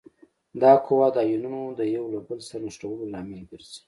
[0.61, 3.79] دا قوه د آیونونو د یو له بل سره نښلولو لامل ګرځي.